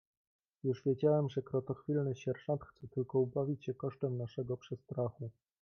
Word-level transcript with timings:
"Już 0.63 0.83
wiedziałem, 0.83 1.29
że 1.29 1.41
krotochwilny 1.41 2.15
sierżant 2.15 2.61
chce 2.65 2.87
tylko 2.87 3.19
ubawić 3.19 3.65
się 3.65 3.73
kosztem 3.73 4.17
naszego 4.17 4.57
przestrachu." 4.57 5.29